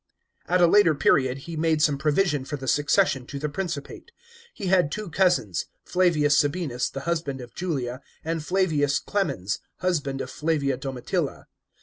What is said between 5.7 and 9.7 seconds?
Flavius Sabinus, the husband of Julia, and Flavius Clemens,